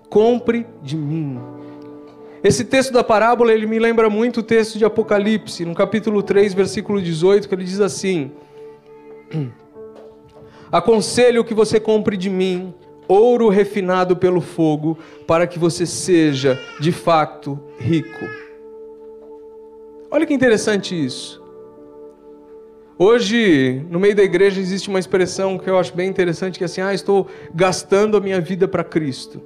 [0.09, 1.37] Compre de mim.
[2.41, 6.53] Esse texto da parábola, ele me lembra muito o texto de Apocalipse, no capítulo 3,
[6.53, 8.31] versículo 18, que ele diz assim:
[10.71, 12.73] Aconselho que você compre de mim
[13.07, 18.25] ouro refinado pelo fogo, para que você seja, de fato, rico.
[20.11, 21.41] Olha que interessante isso.
[22.99, 26.65] Hoje, no meio da igreja, existe uma expressão que eu acho bem interessante, que é
[26.65, 29.41] assim, ah, estou gastando a minha vida para Cristo.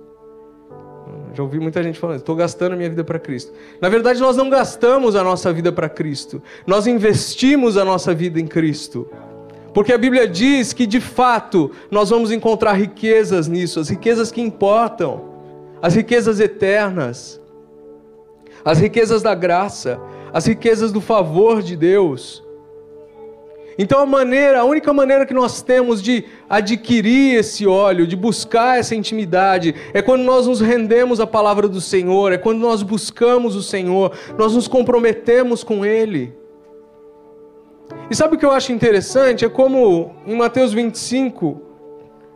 [1.33, 3.53] Já ouvi muita gente falando, estou gastando a minha vida para Cristo.
[3.79, 6.41] Na verdade, nós não gastamos a nossa vida para Cristo.
[6.65, 9.09] Nós investimos a nossa vida em Cristo.
[9.73, 14.41] Porque a Bíblia diz que de fato nós vamos encontrar riquezas nisso, as riquezas que
[14.41, 15.21] importam,
[15.81, 17.41] as riquezas eternas,
[18.63, 19.99] as riquezas da graça,
[20.33, 22.43] as riquezas do favor de Deus.
[23.77, 28.77] Então a maneira, a única maneira que nós temos de adquirir esse óleo, de buscar
[28.77, 33.55] essa intimidade, é quando nós nos rendemos à palavra do Senhor, é quando nós buscamos
[33.55, 36.40] o Senhor, nós nos comprometemos com Ele.
[38.11, 39.45] E sabe o que eu acho interessante?
[39.45, 41.61] É como em Mateus 25,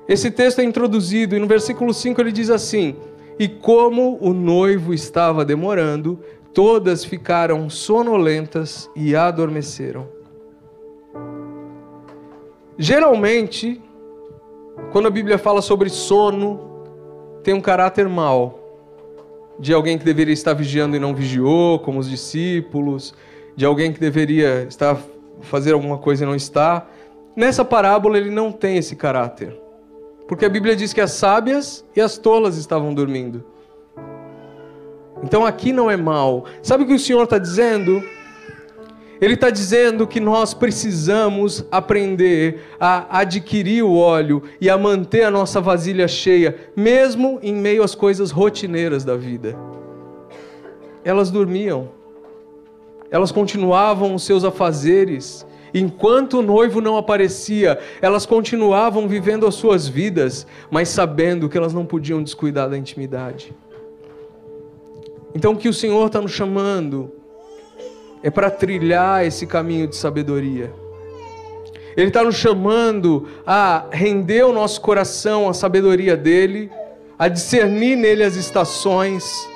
[0.08, 2.96] esse texto é introduzido, e no versículo 5 ele diz assim:
[3.38, 6.18] E como o noivo estava demorando,
[6.54, 10.08] todas ficaram sonolentas e adormeceram.
[12.78, 13.82] Geralmente,
[14.94, 16.58] quando a Bíblia fala sobre sono,
[17.44, 18.62] tem um caráter mau,
[19.60, 23.14] de alguém que deveria estar vigiando e não vigiou, como os discípulos,
[23.58, 24.98] de alguém que deveria estar
[25.42, 26.86] fazer alguma coisa e não está.
[27.36, 29.58] Nessa parábola ele não tem esse caráter.
[30.28, 33.44] Porque a Bíblia diz que as sábias e as tolas estavam dormindo.
[35.24, 36.46] Então aqui não é mal.
[36.64, 38.04] Sabe o que o Senhor está dizendo?
[39.22, 45.32] Ele está dizendo que nós precisamos aprender a adquirir o óleo e a manter a
[45.32, 49.56] nossa vasilha cheia, mesmo em meio às coisas rotineiras da vida.
[51.04, 51.90] Elas dormiam
[53.16, 55.46] elas continuavam os seus afazeres.
[55.74, 61.74] Enquanto o noivo não aparecia, elas continuavam vivendo as suas vidas, mas sabendo que elas
[61.74, 63.54] não podiam descuidar da intimidade.
[65.34, 67.10] Então, o que o Senhor está nos chamando
[68.22, 70.74] é para trilhar esse caminho de sabedoria.
[71.96, 76.70] Ele está nos chamando a render o nosso coração à sabedoria dele,
[77.18, 79.48] a discernir nele as estações,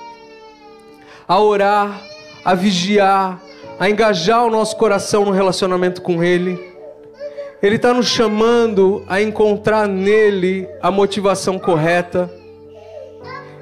[1.27, 2.01] a orar,
[2.45, 3.48] a vigiar,
[3.79, 6.59] a engajar o nosso coração no relacionamento com Ele.
[7.61, 12.29] Ele está nos chamando a encontrar nele a motivação correta.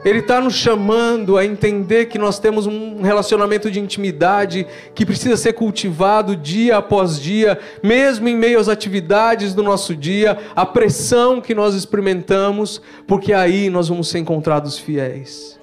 [0.05, 4.65] Ele está nos chamando a entender que nós temos um relacionamento de intimidade
[4.95, 10.37] que precisa ser cultivado dia após dia, mesmo em meio às atividades do nosso dia,
[10.55, 15.59] a pressão que nós experimentamos, porque aí nós vamos ser encontrados fiéis.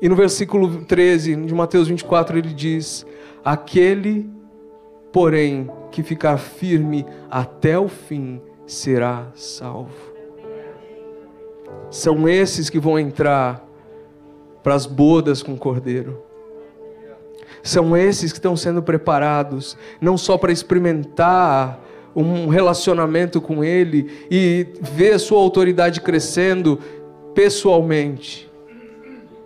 [0.00, 3.06] E no versículo 13 de Mateus 24 ele diz:
[3.44, 4.30] Aquele,
[5.12, 10.14] porém, que ficar firme até o fim será salvo.
[11.90, 13.64] São esses que vão entrar
[14.62, 16.22] para as bodas com o Cordeiro.
[17.62, 21.80] São esses que estão sendo preparados, não só para experimentar
[22.16, 26.78] um relacionamento com Ele e ver sua autoridade crescendo
[27.34, 28.50] pessoalmente,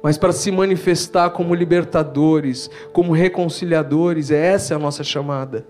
[0.02, 5.66] mas para se manifestar como libertadores, como reconciliadores, essa é a nossa chamada.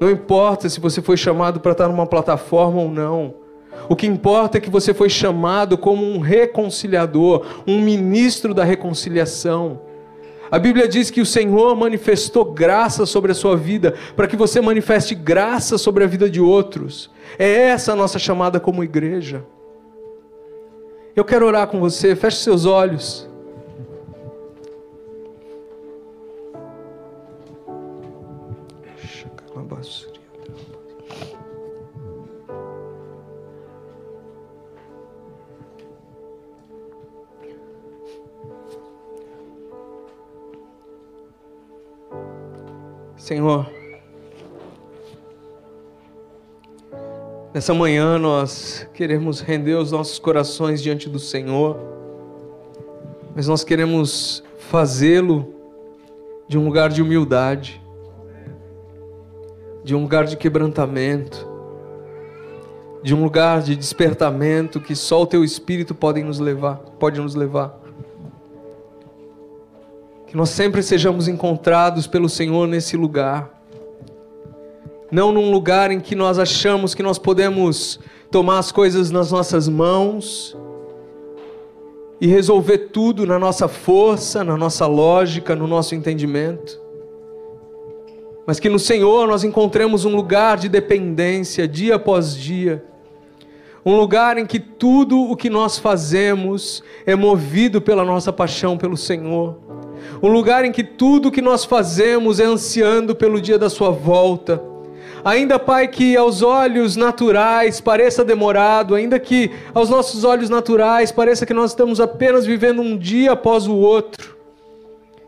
[0.00, 3.34] Não importa se você foi chamado para estar numa plataforma ou não.
[3.88, 9.82] O que importa é que você foi chamado como um reconciliador, um ministro da reconciliação.
[10.50, 14.60] A Bíblia diz que o Senhor manifestou graça sobre a sua vida, para que você
[14.60, 17.10] manifeste graça sobre a vida de outros.
[17.38, 19.44] É essa a nossa chamada como igreja.
[21.14, 23.28] Eu quero orar com você, feche seus olhos.
[43.30, 43.70] Senhor,
[47.52, 51.76] Nessa manhã nós queremos render os nossos corações diante do Senhor,
[53.34, 55.52] mas nós queremos fazê-lo
[56.46, 57.80] de um lugar de humildade.
[59.82, 61.48] de um lugar de quebrantamento,
[63.02, 67.34] de um lugar de despertamento que só o teu espírito pode nos levar, pode nos
[67.34, 67.80] levar.
[70.26, 73.59] Que nós sempre sejamos encontrados pelo Senhor nesse lugar.
[75.10, 77.98] Não num lugar em que nós achamos que nós podemos
[78.30, 80.56] tomar as coisas nas nossas mãos
[82.20, 86.80] e resolver tudo na nossa força, na nossa lógica, no nosso entendimento.
[88.46, 92.84] Mas que no Senhor nós encontremos um lugar de dependência dia após dia.
[93.84, 98.96] Um lugar em que tudo o que nós fazemos é movido pela nossa paixão pelo
[98.96, 99.58] Senhor.
[100.22, 103.90] Um lugar em que tudo o que nós fazemos é ansiando pelo dia da Sua
[103.90, 104.69] volta
[105.24, 111.44] Ainda, Pai, que aos olhos naturais pareça demorado, ainda que aos nossos olhos naturais pareça
[111.44, 114.36] que nós estamos apenas vivendo um dia após o outro,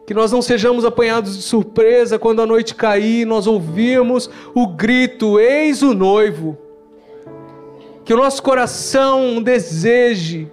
[0.06, 5.38] que nós não sejamos apanhados de surpresa quando a noite cair, nós ouvimos o grito:
[5.38, 6.56] Eis o noivo.
[8.04, 10.50] Que o nosso coração deseje,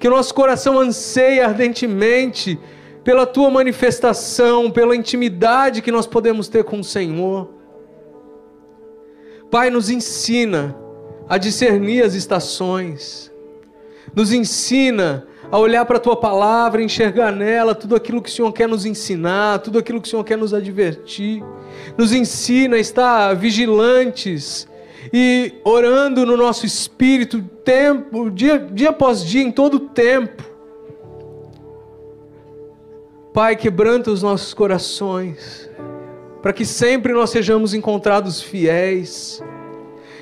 [0.00, 2.58] que o nosso coração anseie ardentemente
[3.04, 7.57] pela tua manifestação, pela intimidade que nós podemos ter com o Senhor.
[9.50, 10.76] Pai, nos ensina
[11.26, 13.32] a discernir as estações,
[14.14, 18.52] nos ensina a olhar para a tua palavra, enxergar nela tudo aquilo que o Senhor
[18.52, 21.42] quer nos ensinar, tudo aquilo que o Senhor quer nos advertir,
[21.96, 24.68] nos ensina a estar vigilantes
[25.12, 30.42] e orando no nosso espírito, tempo, dia, dia após dia, em todo o tempo.
[33.32, 35.70] Pai, quebranta os nossos corações
[36.42, 39.42] para que sempre nós sejamos encontrados fiéis.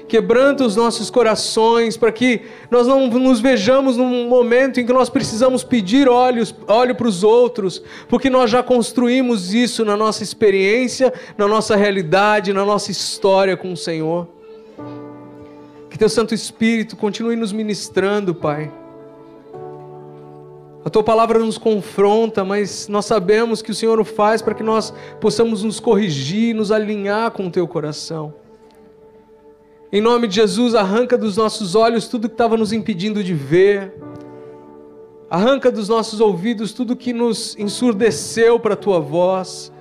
[0.08, 5.10] Quebranta os nossos corações, para que nós não nos vejamos num momento em que nós
[5.10, 11.48] precisamos pedir olhos, para os outros, porque nós já construímos isso na nossa experiência, na
[11.48, 14.28] nossa realidade, na nossa história com o Senhor.
[15.90, 18.70] Que Teu Santo Espírito continue nos ministrando, Pai
[20.86, 24.62] a tua palavra nos confronta, mas nós sabemos que o Senhor o faz para que
[24.62, 28.32] nós possamos nos corrigir, nos alinhar com o teu coração.
[29.90, 33.94] Em nome de Jesus, arranca dos nossos olhos tudo que estava nos impedindo de ver.
[35.28, 39.72] Arranca dos nossos ouvidos tudo que nos ensurdeceu para a tua voz.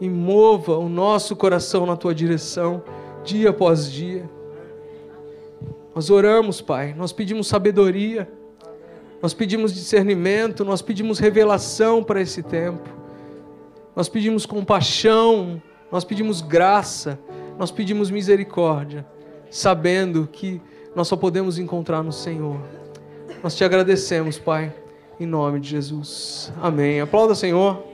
[0.00, 2.84] E mova o nosso coração na tua direção,
[3.24, 4.30] dia após dia.
[5.92, 8.28] Nós oramos, Pai, nós pedimos sabedoria.
[9.24, 12.86] Nós pedimos discernimento, nós pedimos revelação para esse tempo.
[13.96, 17.18] Nós pedimos compaixão, nós pedimos graça,
[17.58, 19.06] nós pedimos misericórdia,
[19.50, 20.60] sabendo que
[20.94, 22.60] nós só podemos encontrar no Senhor.
[23.42, 24.70] Nós te agradecemos, Pai,
[25.18, 26.52] em nome de Jesus.
[26.60, 27.00] Amém.
[27.00, 27.93] Aplauda, Senhor.